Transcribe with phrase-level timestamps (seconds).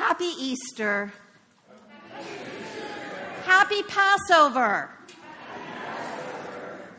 [0.00, 1.12] Happy Easter.
[3.44, 4.88] Happy Passover.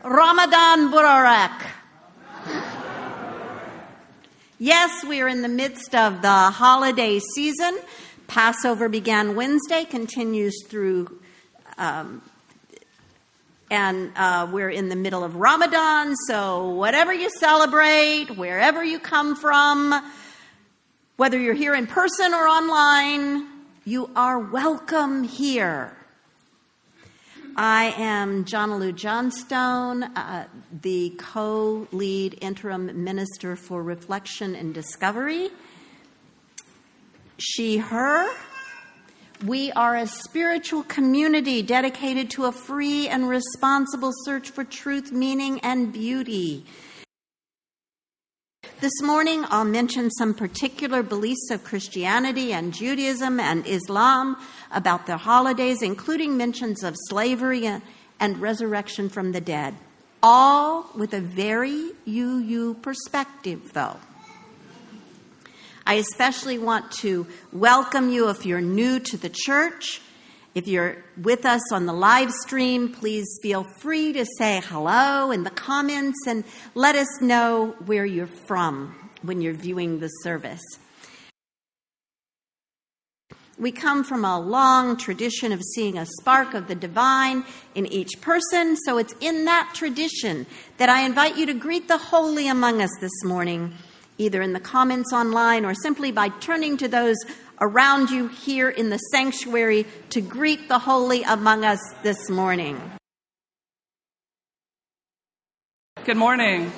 [0.04, 1.66] Ramadan Mubarak.
[4.60, 7.76] Yes, we are in the midst of the holiday season.
[8.28, 11.20] Passover began Wednesday, continues through,
[11.78, 12.22] um,
[13.68, 16.14] and uh, we're in the middle of Ramadan.
[16.28, 19.92] So, whatever you celebrate, wherever you come from,
[21.16, 23.46] whether you're here in person or online,
[23.84, 25.94] you are welcome here.
[27.54, 30.46] I am Jonalu Johnstone, uh,
[30.80, 35.50] the co lead interim minister for reflection and discovery.
[37.36, 38.34] She, her.
[39.44, 45.60] We are a spiritual community dedicated to a free and responsible search for truth, meaning,
[45.60, 46.64] and beauty.
[48.82, 54.36] This morning, I'll mention some particular beliefs of Christianity and Judaism and Islam
[54.72, 57.64] about their holidays, including mentions of slavery
[58.18, 59.76] and resurrection from the dead,
[60.20, 63.98] all with a very UU perspective, though.
[65.86, 70.00] I especially want to welcome you if you're new to the church
[70.54, 75.44] if you're with us on the live stream, please feel free to say hello in
[75.44, 80.62] the comments and let us know where you're from when you're viewing the service.
[83.58, 88.20] We come from a long tradition of seeing a spark of the divine in each
[88.20, 90.46] person, so it's in that tradition
[90.78, 93.72] that I invite you to greet the holy among us this morning,
[94.18, 97.16] either in the comments online or simply by turning to those
[97.62, 102.76] around you here in the sanctuary to greet the holy among us this morning.
[106.04, 106.72] Good morning.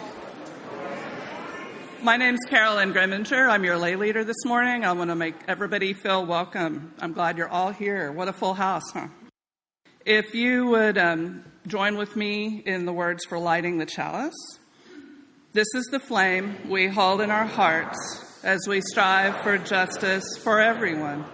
[2.02, 3.48] My name's Carolyn Greminger.
[3.48, 4.84] I'm your lay leader this morning.
[4.84, 6.92] I want to make everybody feel welcome.
[7.00, 8.12] I'm glad you're all here.
[8.12, 9.08] What a full house, huh?
[10.04, 14.34] If you would um, join with me in the words for lighting the chalice.
[15.54, 20.60] This is the flame we hold in our hearts as we strive for justice for
[20.60, 21.24] everyone.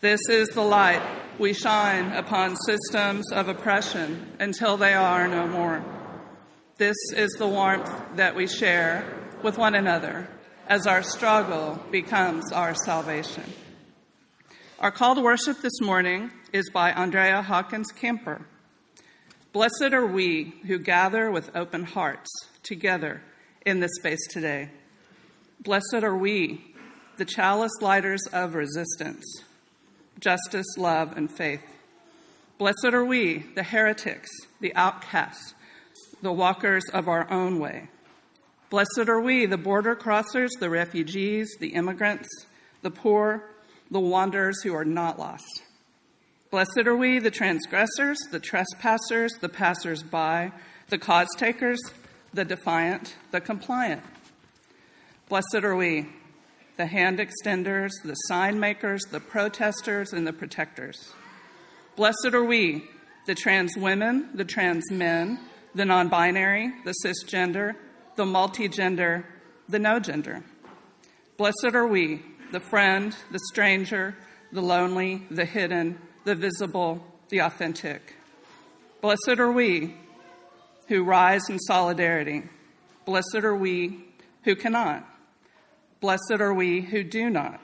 [0.00, 1.02] This is the light
[1.40, 5.84] we shine upon systems of oppression until they are no more.
[6.76, 10.28] This is the warmth that we share with one another
[10.68, 13.44] as our struggle becomes our salvation.
[14.78, 18.46] Our call to worship this morning is by Andrea Hawkins Kemper.
[19.52, 22.30] Blessed are we who gather with open hearts
[22.62, 23.20] together
[23.64, 24.70] in this space today.
[25.66, 26.60] Blessed are we,
[27.16, 29.42] the chalice lighters of resistance,
[30.20, 31.60] justice, love, and faith.
[32.56, 35.54] Blessed are we, the heretics, the outcasts,
[36.22, 37.88] the walkers of our own way.
[38.70, 42.28] Blessed are we, the border crossers, the refugees, the immigrants,
[42.82, 43.50] the poor,
[43.90, 45.64] the wanderers who are not lost.
[46.52, 50.52] Blessed are we, the transgressors, the trespassers, the passers by,
[50.90, 51.80] the cause takers,
[52.32, 54.04] the defiant, the compliant.
[55.28, 56.06] Blessed are we,
[56.76, 61.12] the hand extenders, the sign makers, the protesters, and the protectors.
[61.96, 62.84] Blessed are we,
[63.26, 65.40] the trans women, the trans men,
[65.74, 67.74] the non binary, the cisgender,
[68.14, 69.24] the multigender,
[69.68, 70.44] the no gender.
[71.36, 72.22] Blessed are we,
[72.52, 74.16] the friend, the stranger,
[74.52, 78.14] the lonely, the hidden, the visible, the authentic.
[79.00, 79.96] Blessed are we
[80.86, 82.44] who rise in solidarity.
[83.04, 84.04] Blessed are we
[84.44, 85.04] who cannot.
[86.00, 87.60] Blessed are we who do not.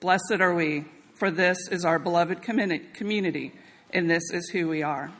[0.00, 3.52] Blessed are we, for this is our beloved community,
[3.92, 5.10] and this is who we are.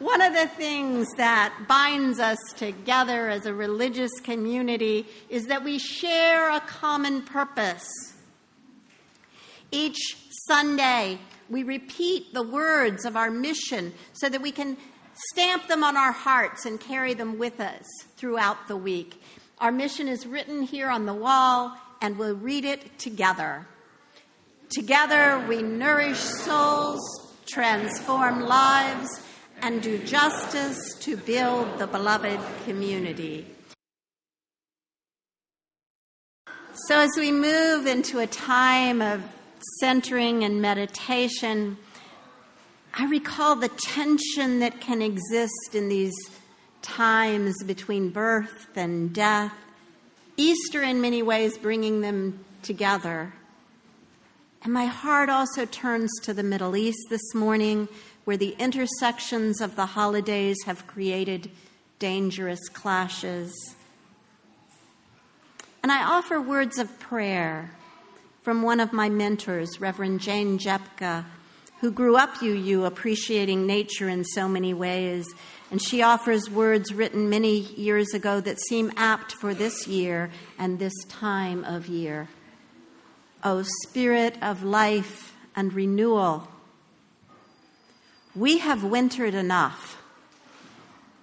[0.00, 5.78] One of the things that binds us together as a religious community is that we
[5.78, 7.88] share a common purpose.
[9.70, 10.16] Each
[10.48, 11.18] Sunday,
[11.48, 14.76] we repeat the words of our mission so that we can
[15.30, 17.84] stamp them on our hearts and carry them with us
[18.16, 19.22] throughout the week.
[19.58, 23.66] Our mission is written here on the wall, and we'll read it together.
[24.70, 27.00] Together, we nourish souls,
[27.46, 29.08] transform lives,
[29.60, 33.46] and do justice to build the beloved community.
[36.88, 39.22] So, as we move into a time of
[39.78, 41.76] centering and meditation,
[42.94, 46.12] I recall the tension that can exist in these
[46.82, 49.54] times between birth and death,
[50.36, 53.32] Easter in many ways bringing them together.
[54.62, 57.88] And my heart also turns to the Middle East this morning,
[58.24, 61.50] where the intersections of the holidays have created
[61.98, 63.74] dangerous clashes.
[65.82, 67.70] And I offer words of prayer
[68.42, 71.24] from one of my mentors, Reverend Jane Rzepka,
[71.82, 75.26] who grew up UU, appreciating nature in so many ways.
[75.68, 80.30] And she offers words written many years ago that seem apt for this year
[80.60, 82.28] and this time of year.
[83.42, 86.46] O Spirit of life and renewal,
[88.36, 90.00] we have wintered enough,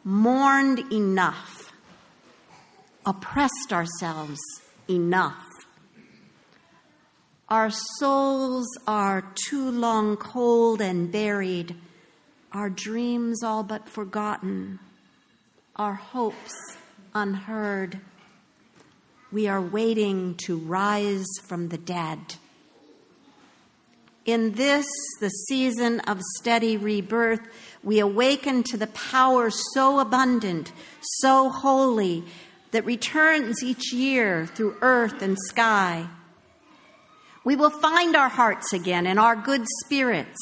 [0.04, 1.72] mourned enough,
[3.06, 4.42] oppressed ourselves
[4.90, 5.49] enough.
[7.50, 11.76] Our souls are too long cold and buried,
[12.52, 14.78] our dreams all but forgotten,
[15.76, 16.54] our hopes
[17.16, 18.02] unheard.
[19.32, 22.36] We are waiting to rise from the dead.
[24.26, 24.86] In this,
[25.20, 27.42] the season of steady rebirth,
[27.84, 32.26] we awaken to the power so abundant, so holy,
[32.70, 36.08] that returns each year through earth and sky
[37.44, 40.38] we will find our hearts again and our good spirits.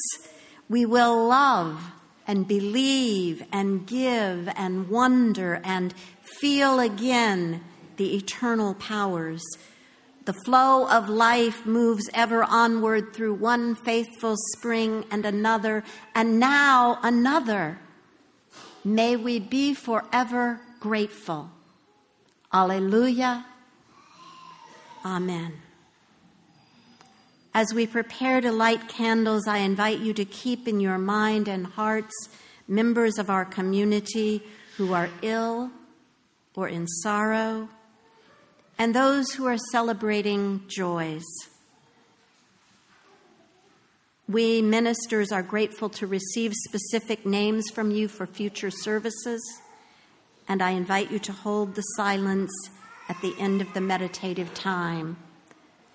[0.69, 1.91] We will love
[2.27, 7.63] and believe and give and wonder and feel again
[7.97, 9.43] the eternal powers.
[10.25, 16.99] The flow of life moves ever onward through one faithful spring and another, and now
[17.01, 17.79] another.
[18.83, 21.49] May we be forever grateful.
[22.51, 23.45] Alleluia.
[25.05, 25.66] Amen.
[27.57, 31.65] As we prepare to light candles, I invite you to keep in your mind and
[31.65, 32.13] hearts
[32.67, 34.43] members of our community
[34.75, 35.71] who are ill
[36.55, 37.67] or in sorrow,
[38.77, 41.25] and those who are celebrating joys.
[44.29, 49.41] We ministers are grateful to receive specific names from you for future services,
[50.47, 52.51] and I invite you to hold the silence
[53.09, 55.17] at the end of the meditative time.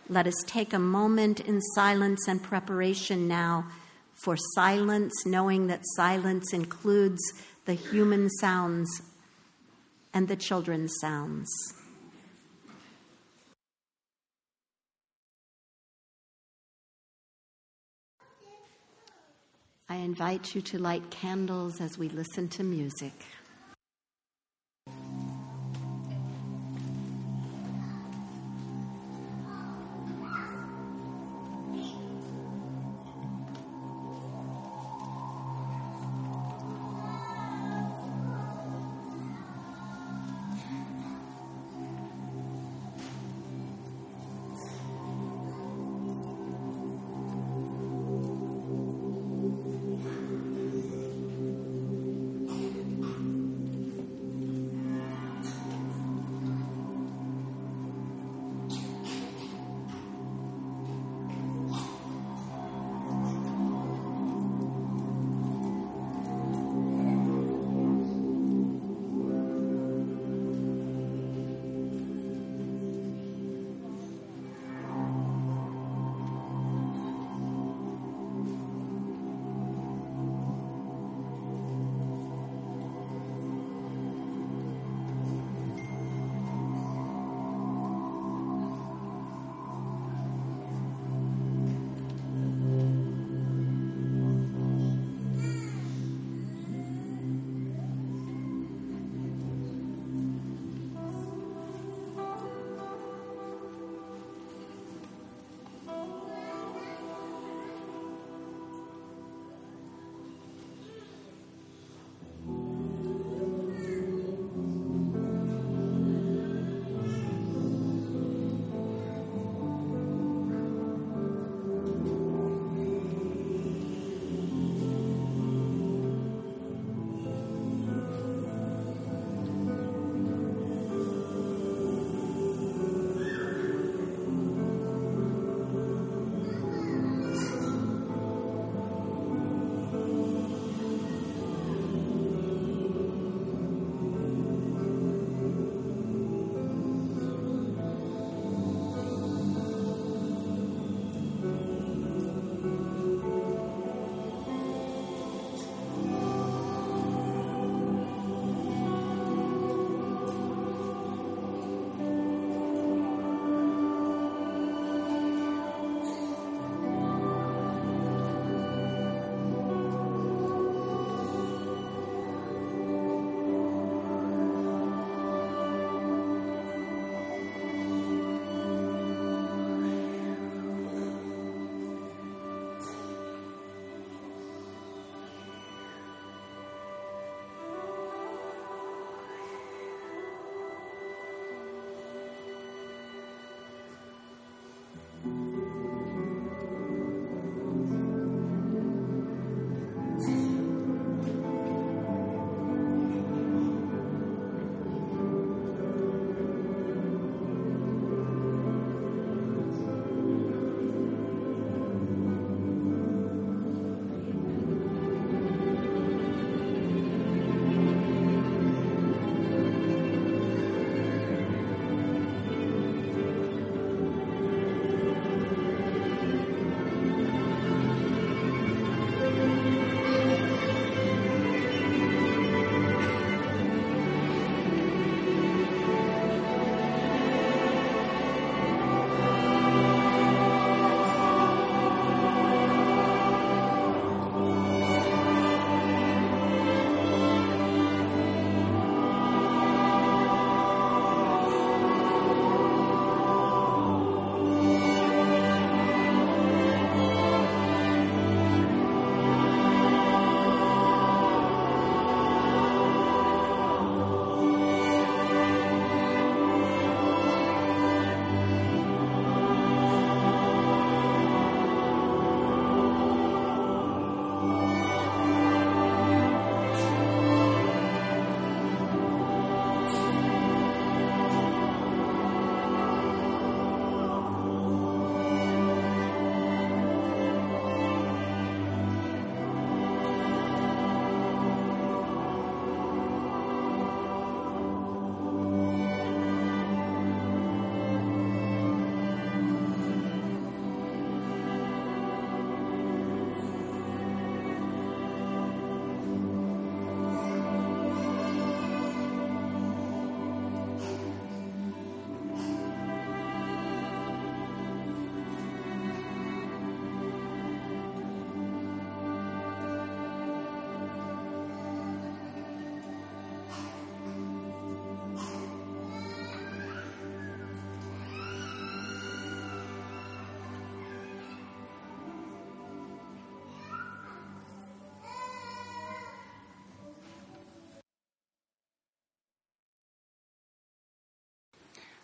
[0.08, 3.66] Let us take a moment in silence and preparation now
[4.14, 7.22] for silence, knowing that silence includes
[7.64, 9.02] the human sounds
[10.12, 11.48] and the children's sounds.
[19.88, 23.12] I invite you to light candles as we listen to music.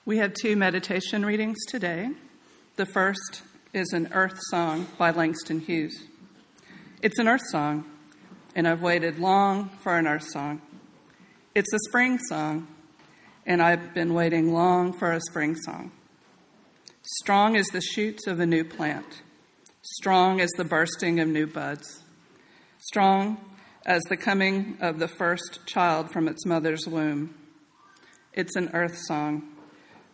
[0.09, 2.09] We have two meditation readings today.
[2.77, 3.43] The first
[3.75, 6.03] is an Earth Song by Langston Hughes.
[7.03, 7.85] It's an Earth Song,
[8.55, 10.62] and I've waited long for an Earth Song.
[11.55, 12.69] It's a spring song,
[13.45, 15.93] and I've been waiting long for a spring song.
[17.03, 19.21] Strong as the shoots of a new plant,
[19.83, 22.03] strong as the bursting of new buds,
[22.79, 23.37] strong
[23.85, 27.35] as the coming of the first child from its mother's womb.
[28.33, 29.57] It's an earth song,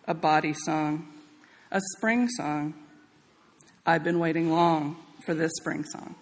[0.07, 1.07] a body song,
[1.71, 2.75] a spring song.
[3.87, 6.15] I've been waiting long for this spring song.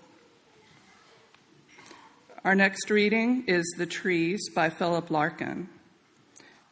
[2.44, 5.68] Our next reading is The Trees by Philip Larkin.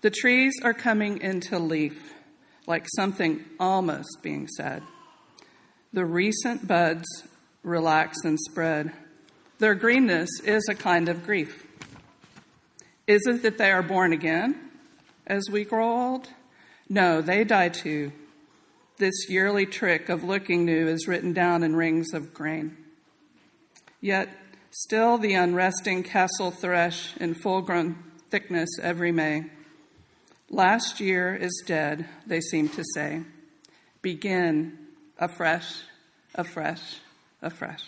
[0.01, 2.15] The trees are coming into leaf,
[2.67, 4.83] like something almost being said.
[5.93, 7.07] The recent buds
[7.63, 8.93] relax and spread.
[9.59, 11.67] Their greenness is a kind of grief.
[13.07, 14.71] Is it that they are born again
[15.27, 16.29] as we grow old?
[16.91, 18.13] No, they die too.
[18.99, 22.77] This yearly trick of looking new is written down in rings of grain.
[24.03, 24.29] Yet
[24.73, 27.99] Still the unresting castle thrush in full grown
[28.31, 29.47] thickness every May.
[30.49, 33.23] Last year is dead, they seem to say.
[34.01, 34.79] Begin
[35.19, 35.83] afresh,
[36.37, 36.99] afresh,
[37.43, 37.83] afresh.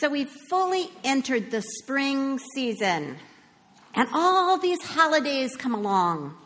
[0.00, 3.16] So we've fully entered the spring season,
[3.94, 6.36] and all these holidays come along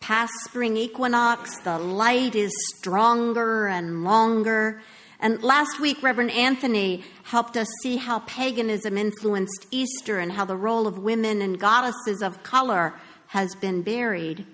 [0.00, 4.82] past spring equinox, the light is stronger and longer.
[5.20, 10.56] And last week, Reverend Anthony helped us see how paganism influenced Easter and how the
[10.56, 12.94] role of women and goddesses of color
[13.28, 14.46] has been buried.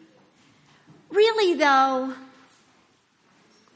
[1.10, 2.14] Really, though,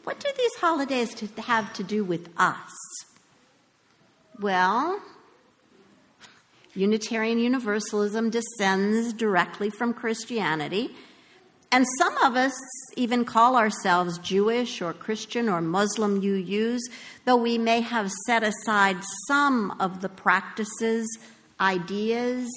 [0.05, 2.73] what do these holidays have to do with us?
[4.41, 5.03] Well,
[6.75, 10.95] Unitarian Universalism descends directly from Christianity
[11.73, 12.53] and some of us
[12.97, 16.81] even call ourselves Jewish or Christian or Muslim UUs,
[17.27, 18.97] though we may have set aside
[19.29, 21.07] some of the practices,
[21.61, 22.49] ideas,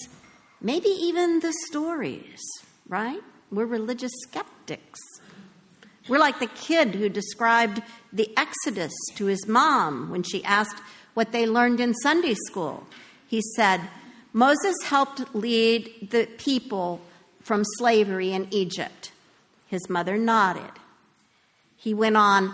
[0.61, 2.41] maybe even the stories,
[2.87, 3.21] right?
[3.51, 4.99] We're religious skeptics.
[6.07, 10.81] We're like the kid who described the Exodus to his mom when she asked
[11.13, 12.85] what they learned in Sunday school.
[13.27, 13.81] He said,
[14.31, 17.01] Moses helped lead the people
[17.41, 19.11] from slavery in Egypt.
[19.67, 20.71] His mother nodded.
[21.77, 22.53] He went on,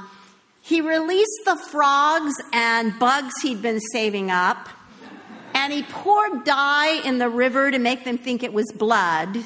[0.61, 4.69] he released the frogs and bugs he'd been saving up,
[5.53, 9.37] and he poured dye in the river to make them think it was blood.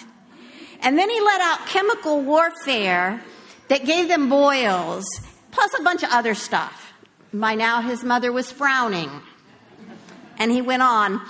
[0.82, 3.22] And then he let out chemical warfare
[3.70, 5.06] that gave them boils,
[5.52, 6.93] plus a bunch of other stuff.
[7.34, 9.10] By now, his mother was frowning.
[10.38, 11.22] And he went on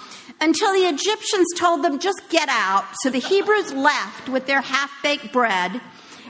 [0.41, 2.85] until the Egyptians told them, just get out.
[3.01, 5.79] So the Hebrews left with their half baked bread,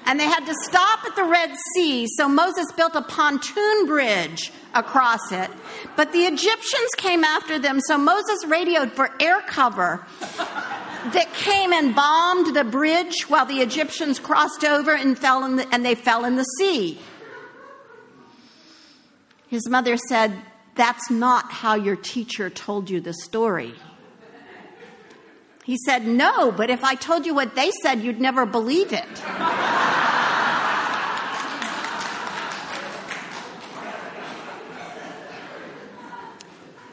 [0.06, 2.06] and they had to stop at the Red Sea.
[2.18, 5.50] So Moses built a pontoon bridge across it.
[5.96, 11.96] But the Egyptians came after them, so Moses radioed for air cover that came and
[11.96, 16.26] bombed the bridge while the Egyptians crossed over and fell in the, and they fell
[16.26, 17.00] in the sea.
[19.54, 20.36] His mother said,
[20.74, 23.76] That's not how your teacher told you the story.
[25.64, 29.06] He said, No, but if I told you what they said, you'd never believe it.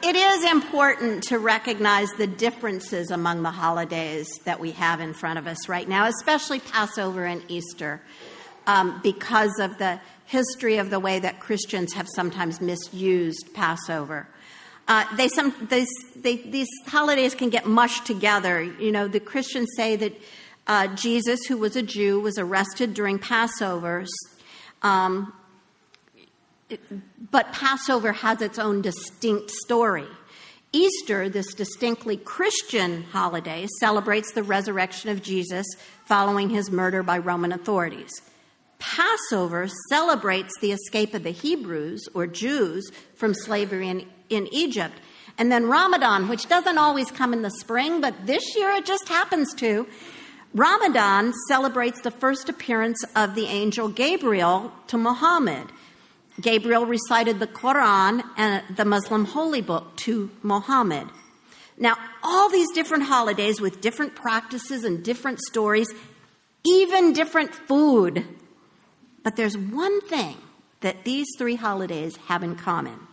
[0.03, 5.39] it is important to recognize the differences among the holidays that we have in front
[5.39, 8.03] of us right now, especially Passover and Easter,
[8.67, 9.99] um, because of the
[10.31, 14.27] history of the way that Christians have sometimes misused Passover.
[14.87, 15.85] Uh, they some they,
[16.15, 18.63] they, these holidays can get mushed together.
[18.63, 20.13] You know, the Christians say that
[20.67, 24.05] uh, Jesus, who was a Jew, was arrested during Passover.
[24.81, 25.33] Um,
[27.29, 30.07] but Passover has its own distinct story.
[30.71, 35.67] Easter, this distinctly Christian holiday, celebrates the resurrection of Jesus
[36.05, 38.09] following his murder by Roman authorities.
[38.81, 44.95] Passover celebrates the escape of the Hebrews or Jews from slavery in, in Egypt.
[45.37, 49.07] And then Ramadan, which doesn't always come in the spring, but this year it just
[49.07, 49.87] happens to.
[50.53, 55.67] Ramadan celebrates the first appearance of the angel Gabriel to Muhammad.
[56.41, 61.07] Gabriel recited the Quran and the Muslim holy book to Muhammad.
[61.77, 65.87] Now, all these different holidays with different practices and different stories,
[66.65, 68.25] even different food.
[69.23, 70.37] But there's one thing
[70.81, 73.07] that these three holidays have in common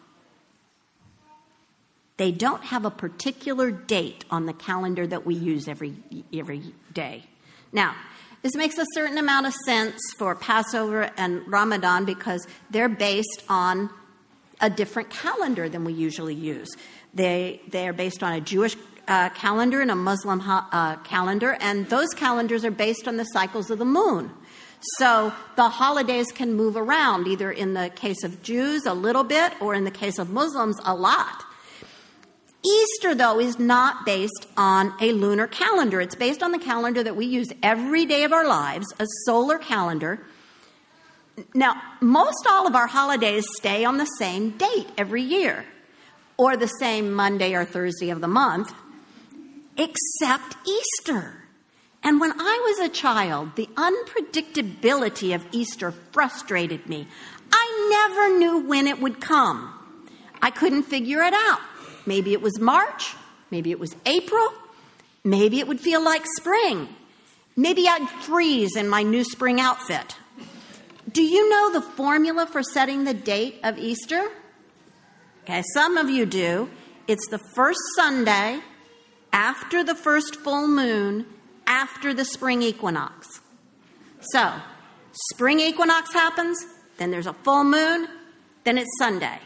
[2.18, 5.94] They don't have a particular date on the calendar that we use every,
[6.34, 7.24] every day.
[7.72, 7.94] Now,
[8.42, 13.88] this makes a certain amount of sense for Passover and Ramadan because they're based on
[14.60, 16.68] a different calendar than we usually use.
[17.14, 21.88] They, they are based on a Jewish uh, calendar and a Muslim uh, calendar, and
[21.88, 24.30] those calendars are based on the cycles of the moon.
[24.80, 29.52] So the holidays can move around, either in the case of Jews, a little bit,
[29.60, 31.44] or in the case of Muslims, a lot.
[32.64, 36.00] Easter, though, is not based on a lunar calendar.
[36.00, 39.58] It's based on the calendar that we use every day of our lives, a solar
[39.58, 40.20] calendar.
[41.54, 45.64] Now, most all of our holidays stay on the same date every year,
[46.36, 48.72] or the same Monday or Thursday of the month,
[49.76, 51.37] except Easter.
[52.02, 57.06] And when I was a child, the unpredictability of Easter frustrated me.
[57.52, 59.74] I never knew when it would come.
[60.40, 61.60] I couldn't figure it out.
[62.06, 63.14] Maybe it was March.
[63.50, 64.52] Maybe it was April.
[65.24, 66.88] Maybe it would feel like spring.
[67.56, 70.16] Maybe I'd freeze in my new spring outfit.
[71.10, 74.28] Do you know the formula for setting the date of Easter?
[75.44, 76.70] Okay, some of you do.
[77.08, 78.60] It's the first Sunday
[79.32, 81.26] after the first full moon
[81.68, 83.40] after the spring equinox.
[84.32, 84.52] So,
[85.30, 86.58] spring equinox happens,
[86.96, 88.08] then there's a full moon,
[88.64, 89.38] then it's Sunday.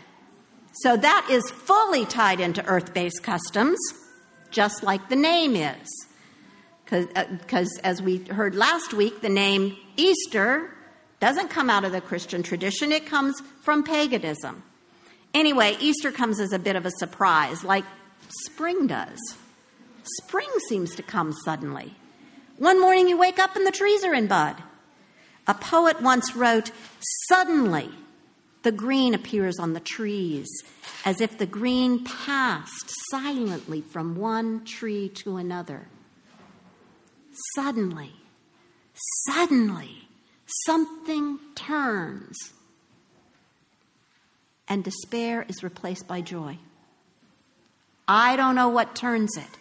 [0.75, 3.79] So that is fully tied into earth based customs,
[4.51, 5.89] just like the name is.
[6.85, 10.71] Because, uh, as we heard last week, the name Easter
[11.21, 14.63] doesn't come out of the Christian tradition, it comes from paganism.
[15.35, 17.85] Anyway, Easter comes as a bit of a surprise, like
[18.45, 19.19] spring does.
[20.03, 21.95] Spring seems to come suddenly.
[22.63, 24.55] One morning you wake up and the trees are in bud.
[25.49, 26.71] A poet once wrote,
[27.27, 27.91] Suddenly,
[28.63, 30.47] the green appears on the trees,
[31.05, 35.89] as if the green passed silently from one tree to another.
[37.57, 38.13] Suddenly,
[39.27, 40.07] suddenly,
[40.65, 42.37] something turns,
[44.69, 46.59] and despair is replaced by joy.
[48.07, 49.59] I don't know what turns it,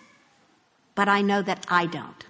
[0.94, 2.28] but I know that I don't.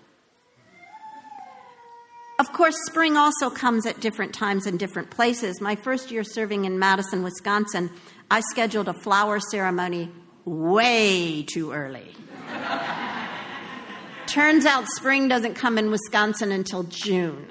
[2.41, 5.61] Of course, spring also comes at different times and different places.
[5.61, 7.91] My first year serving in Madison, Wisconsin,
[8.31, 10.09] I scheduled a flower ceremony
[10.43, 12.15] way too early.
[14.25, 17.45] Turns out spring doesn't come in Wisconsin until June.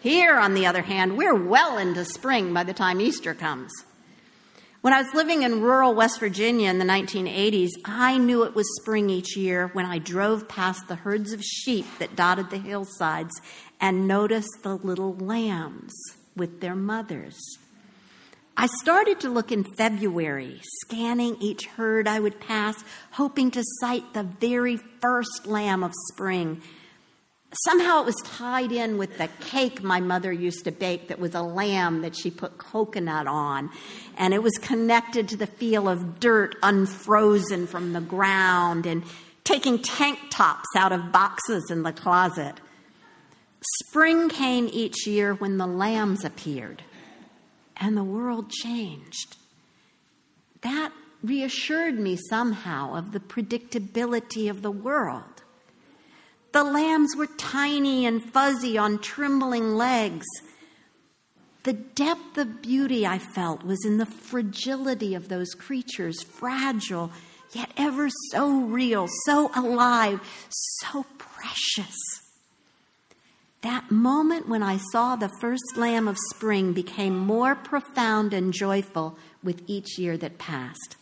[0.00, 3.70] Here, on the other hand, we're well into spring by the time Easter comes.
[4.88, 8.66] When I was living in rural West Virginia in the 1980s, I knew it was
[8.80, 13.38] spring each year when I drove past the herds of sheep that dotted the hillsides
[13.82, 15.92] and noticed the little lambs
[16.34, 17.38] with their mothers.
[18.56, 24.14] I started to look in February, scanning each herd I would pass, hoping to sight
[24.14, 26.62] the very first lamb of spring
[27.52, 31.34] somehow it was tied in with the cake my mother used to bake that was
[31.34, 33.70] a lamb that she put coconut on.
[34.16, 39.02] And it was connected to the feel of dirt unfrozen from the ground and
[39.44, 42.54] taking tank tops out of boxes in the closet.
[43.84, 46.82] Spring came each year when the lambs appeared
[47.76, 49.36] and the world changed.
[50.62, 55.37] That reassured me somehow of the predictability of the world.
[56.52, 60.26] The lambs were tiny and fuzzy on trembling legs.
[61.64, 67.10] The depth of beauty I felt was in the fragility of those creatures, fragile,
[67.52, 71.96] yet ever so real, so alive, so precious.
[73.62, 79.18] That moment when I saw the first lamb of spring became more profound and joyful
[79.42, 80.96] with each year that passed.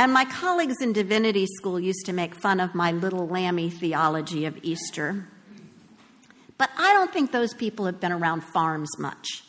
[0.00, 4.46] And my colleagues in divinity school used to make fun of my little lammy theology
[4.46, 5.26] of Easter.
[6.56, 9.44] But I don't think those people have been around farms much,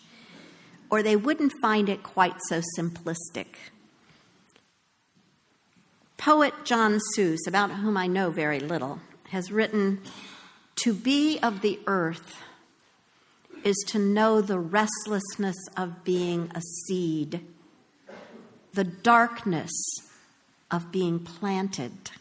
[0.90, 3.46] or they wouldn't find it quite so simplistic.
[6.18, 10.02] Poet John Soos, about whom I know very little, has written
[10.84, 12.36] To be of the earth
[13.64, 17.40] is to know the restlessness of being a seed,
[18.74, 19.72] the darkness
[20.72, 22.12] of being planted,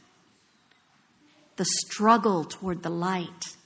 [1.57, 3.57] the struggle toward the light,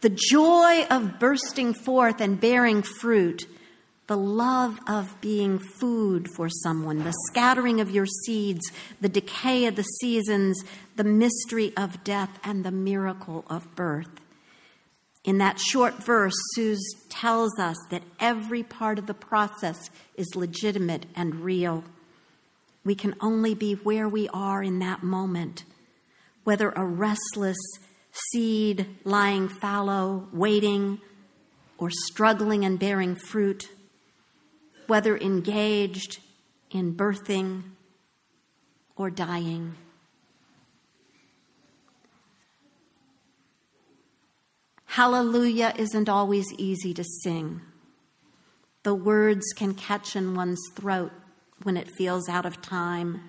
[0.00, 3.46] the joy of bursting forth and bearing fruit,
[4.06, 9.76] the love of being food for someone, the scattering of your seeds, the decay of
[9.76, 10.64] the seasons,
[10.96, 14.08] the mystery of death, and the miracle of birth.
[15.22, 16.80] In that short verse, Soos
[17.10, 21.84] tells us that every part of the process is legitimate and real.
[22.84, 25.64] We can only be where we are in that moment,
[26.44, 27.58] whether a restless
[28.32, 31.00] seed lying fallow, waiting,
[31.78, 33.68] or struggling and bearing fruit,
[34.86, 36.18] whether engaged
[36.70, 37.62] in birthing
[38.96, 39.74] or dying.
[44.86, 47.60] Hallelujah isn't always easy to sing.
[48.82, 51.12] The words can catch in one's throat
[51.62, 53.20] when it feels out of time.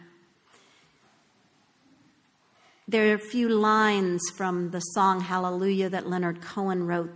[2.88, 7.13] There are a few lines from the song Hallelujah that Leonard Cohen wrote.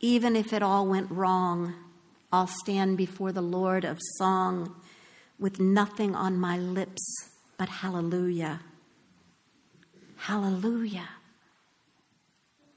[0.00, 1.74] Even if it all went wrong,
[2.32, 4.76] I'll stand before the Lord of song
[5.38, 7.02] with nothing on my lips
[7.56, 8.60] but hallelujah.
[10.16, 11.08] Hallelujah.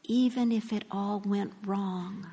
[0.04, 2.27] Even if it all went wrong.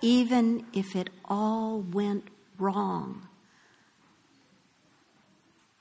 [0.00, 3.26] Even if it all went wrong.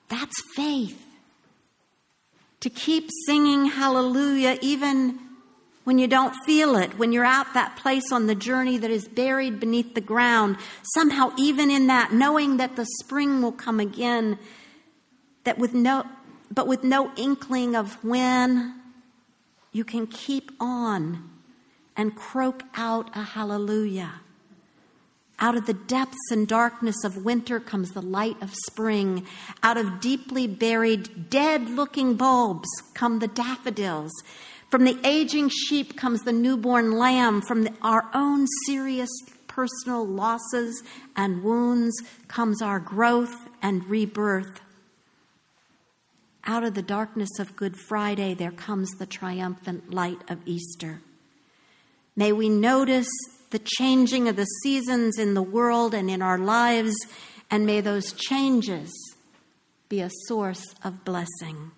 [0.09, 1.03] That's faith.
[2.61, 5.19] To keep singing hallelujah even
[5.83, 9.07] when you don't feel it, when you're at that place on the journey that is
[9.07, 10.57] buried beneath the ground,
[10.93, 14.37] somehow, even in that, knowing that the spring will come again,
[15.45, 16.05] that with no,
[16.51, 18.75] but with no inkling of when,
[19.71, 21.29] you can keep on
[21.95, 24.11] and croak out a hallelujah.
[25.39, 29.25] Out of the depths and darkness of winter comes the light of spring.
[29.61, 34.11] Out of deeply buried, dead looking bulbs come the daffodils.
[34.71, 37.41] From the aging sheep comes the newborn lamb.
[37.41, 39.09] From the, our own serious
[39.47, 40.83] personal losses
[41.15, 41.95] and wounds
[42.27, 44.59] comes our growth and rebirth.
[46.45, 51.01] Out of the darkness of Good Friday, there comes the triumphant light of Easter.
[52.15, 53.09] May we notice
[53.49, 56.95] the changing of the seasons in the world and in our lives,
[57.49, 58.91] and may those changes
[59.89, 61.71] be a source of blessing.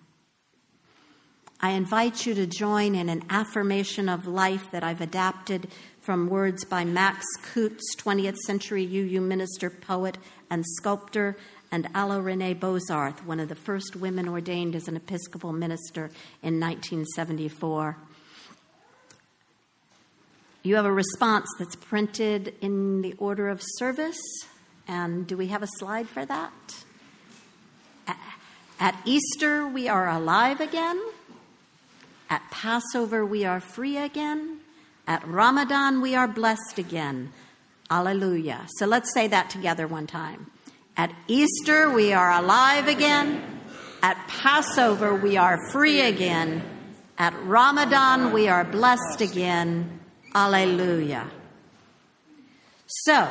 [1.62, 5.68] I invite you to join in an affirmation of life that I've adapted
[6.00, 10.16] from words by Max Coots, 20th century UU minister, poet,
[10.48, 11.36] and sculptor,
[11.70, 16.10] and Alla Renee Bozarth, one of the first women ordained as an Episcopal minister
[16.42, 17.96] in 1974.
[20.62, 24.20] You have a response that's printed in the order of service.
[24.86, 26.52] And do we have a slide for that?
[28.78, 31.00] At Easter, we are alive again.
[32.30, 34.60] At Passover, we are free again.
[35.06, 37.32] At Ramadan, we are blessed again.
[37.90, 38.66] Alleluia.
[38.78, 40.50] So let's say that together one time.
[40.96, 43.60] At Easter, we are alive again.
[44.02, 46.62] At Passover, we are free again.
[47.18, 49.99] At Ramadan, we are blessed again.
[50.34, 51.30] Alleluia.
[52.86, 53.28] So,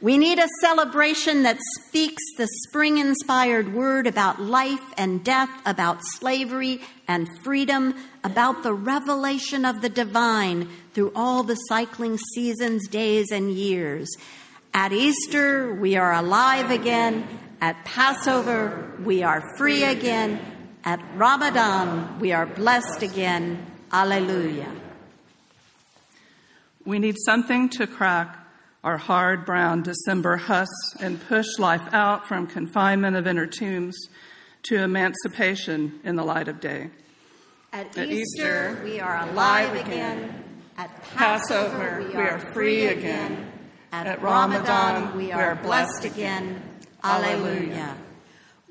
[0.00, 5.98] we need a celebration that speaks the spring inspired word about life and death, about
[6.02, 13.32] slavery and freedom, about the revelation of the divine through all the cycling seasons, days,
[13.32, 14.08] and years.
[14.72, 17.26] At Easter, we are alive again.
[17.60, 20.40] At Passover, we are free again.
[20.84, 23.66] At Ramadan, we are blessed again.
[23.90, 24.70] Alleluia.
[26.88, 28.38] We need something to crack
[28.82, 33.94] our hard brown December husk and push life out from confinement of inner tombs
[34.62, 36.88] to emancipation in the light of day.
[37.74, 40.42] At, At Easter, Easter, we are alive again.
[40.78, 43.52] At Passover, we are free again.
[43.92, 46.62] At, At Ramadan, we are blessed again.
[47.04, 47.98] Alleluia.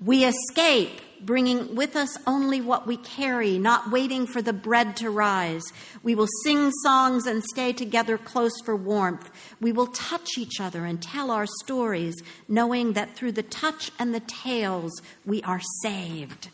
[0.03, 5.09] We escape bringing with us only what we carry, not waiting for the bread to
[5.09, 5.63] rise.
[6.03, 9.29] We will sing songs and stay together close for warmth.
[9.59, 12.15] We will touch each other and tell our stories,
[12.47, 16.49] knowing that through the touch and the tales, we are saved.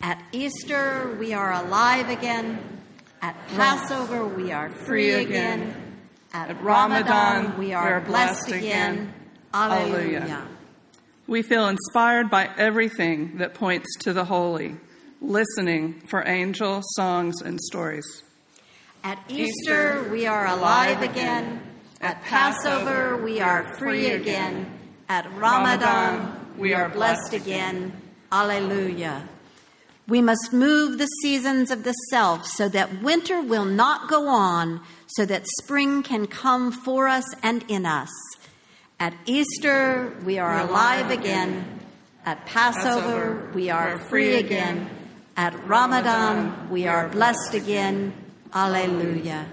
[0.00, 2.58] At Easter, we are alive again.
[3.22, 5.74] At Passover, we are free again.
[6.32, 9.12] At Ramadan, we are blessed again.
[9.54, 10.46] Alleluia.
[11.28, 14.76] We feel inspired by everything that points to the holy,
[15.20, 18.22] listening for angel songs and stories.
[19.02, 21.60] At Easter, we are alive again.
[22.00, 24.70] At Passover, we are free again.
[25.08, 27.92] At Ramadan, we are blessed again.
[28.30, 29.28] Alleluia.
[30.06, 34.80] We must move the seasons of the self so that winter will not go on,
[35.08, 38.10] so that spring can come for us and in us.
[38.98, 41.80] At Easter, we are alive again.
[42.24, 44.88] At Passover, we are free again.
[45.36, 48.14] At Ramadan, we are blessed again.
[48.54, 49.46] Alleluia.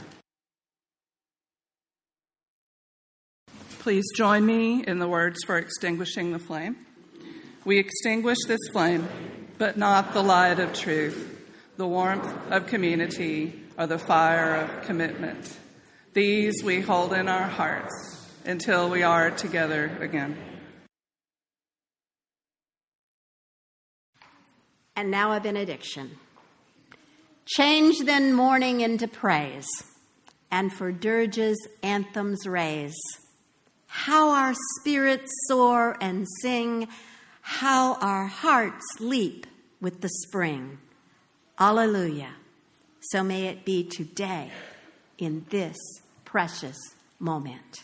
[3.79, 6.77] Please join me in the words for extinguishing the flame.
[7.65, 9.09] We extinguish this flame,
[9.57, 15.57] but not the light of truth, the warmth of community, or the fire of commitment.
[16.13, 18.12] These we hold in our hearts
[18.45, 20.37] until we are together again.
[24.95, 26.17] And now a benediction.
[27.45, 29.67] Change then mourning into praise,
[30.51, 32.95] and for dirges anthems raise
[33.95, 36.87] how our spirits soar and sing,
[37.41, 39.45] how our hearts leap
[39.79, 40.79] with the spring.
[41.59, 42.31] Alleluia.
[43.11, 44.49] So may it be today
[45.19, 45.77] in this
[46.25, 46.77] precious
[47.19, 47.83] moment.